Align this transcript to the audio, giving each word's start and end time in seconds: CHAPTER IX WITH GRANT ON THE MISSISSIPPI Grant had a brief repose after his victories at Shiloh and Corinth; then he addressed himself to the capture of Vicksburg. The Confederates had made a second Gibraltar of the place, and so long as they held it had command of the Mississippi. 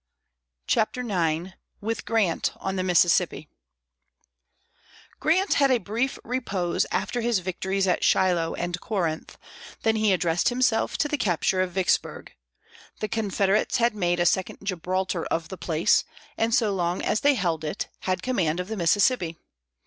CHAPTER 0.65 1.01
IX 1.01 1.51
WITH 1.79 2.05
GRANT 2.05 2.53
ON 2.57 2.75
THE 2.75 2.81
MISSISSIPPI 2.81 3.47
Grant 5.19 5.53
had 5.53 5.69
a 5.69 5.77
brief 5.77 6.17
repose 6.23 6.87
after 6.91 7.21
his 7.21 7.37
victories 7.37 7.85
at 7.87 8.03
Shiloh 8.03 8.55
and 8.55 8.79
Corinth; 8.79 9.37
then 9.83 9.97
he 9.97 10.11
addressed 10.11 10.49
himself 10.49 10.97
to 10.97 11.07
the 11.07 11.19
capture 11.19 11.61
of 11.61 11.73
Vicksburg. 11.73 12.33
The 12.99 13.09
Confederates 13.09 13.77
had 13.77 13.93
made 13.93 14.19
a 14.19 14.25
second 14.25 14.57
Gibraltar 14.63 15.27
of 15.27 15.49
the 15.49 15.55
place, 15.59 16.03
and 16.35 16.55
so 16.55 16.73
long 16.73 17.03
as 17.03 17.21
they 17.21 17.35
held 17.35 17.63
it 17.63 17.87
had 17.99 18.23
command 18.23 18.59
of 18.59 18.69
the 18.69 18.77
Mississippi. 18.77 19.37